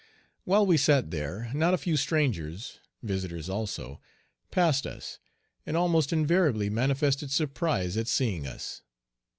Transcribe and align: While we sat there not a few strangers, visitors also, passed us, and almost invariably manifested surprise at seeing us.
While 0.45 0.65
we 0.65 0.77
sat 0.77 1.11
there 1.11 1.51
not 1.53 1.75
a 1.75 1.77
few 1.77 1.95
strangers, 1.95 2.79
visitors 3.03 3.49
also, 3.51 4.01
passed 4.49 4.87
us, 4.87 5.19
and 5.63 5.77
almost 5.77 6.11
invariably 6.11 6.71
manifested 6.71 7.29
surprise 7.29 7.95
at 7.97 8.07
seeing 8.07 8.47
us. 8.47 8.81